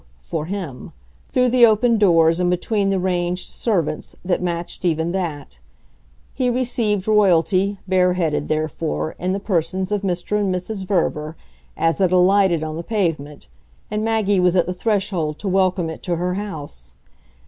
for 0.19 0.45
him, 0.47 0.93
through 1.31 1.47
the 1.47 1.63
open 1.63 1.99
doors 1.99 2.39
and 2.39 2.49
between 2.49 2.89
the 2.89 2.97
ranged 2.97 3.47
servants, 3.47 4.15
that 4.25 4.41
matched 4.41 4.83
even 4.83 5.11
that. 5.11 5.59
He 6.33 6.49
received 6.49 7.07
Royalty, 7.07 7.77
bareheaded, 7.87 8.47
therefore, 8.47 9.15
in 9.19 9.31
the 9.31 9.39
persons 9.39 9.91
of 9.91 10.01
Mr. 10.01 10.39
and 10.39 10.51
Mrs. 10.51 10.87
Verver, 10.87 11.37
as 11.77 12.01
it 12.01 12.11
alighted 12.11 12.63
on 12.63 12.77
the 12.77 12.83
pavement, 12.83 13.47
and 13.91 14.03
Maggie 14.03 14.39
was 14.39 14.55
at 14.55 14.65
the 14.65 14.73
threshold 14.73 15.37
to 15.37 15.47
welcome 15.47 15.87
it 15.87 16.01
to 16.01 16.15
her 16.15 16.33
house. 16.33 16.93